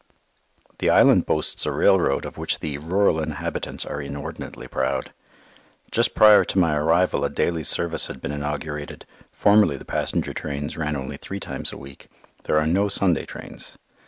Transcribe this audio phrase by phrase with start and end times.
[0.79, 5.13] The island boasts a railroad of which the rural inhabitants are inordinately proud.
[5.91, 9.05] Just prior to my arrival a daily service had been inaugurated.
[9.31, 12.07] Formerly the passenger trains ran only three times a week.
[12.45, 13.77] There are no Sunday trains.